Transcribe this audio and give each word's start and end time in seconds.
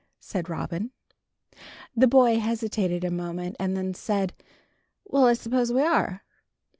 said 0.19 0.49
Robin. 0.49 0.89
The 1.95 2.07
boy 2.07 2.39
hesitated 2.39 3.03
a 3.03 3.11
moment 3.11 3.55
and 3.59 3.77
then 3.77 3.93
said, 3.93 4.33
"Well, 5.05 5.27
I 5.27 5.33
suppose 5.33 5.71
we 5.71 5.83
are." 5.83 6.23